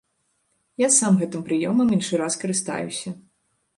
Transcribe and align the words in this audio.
Я 0.83 0.87
сам 0.95 1.19
гэтым 1.21 1.43
прыёмам 1.49 1.93
іншы 1.99 2.13
раз 2.23 2.39
карыстаюся. 2.45 3.09